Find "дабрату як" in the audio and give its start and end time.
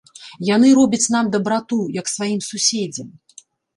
1.37-2.13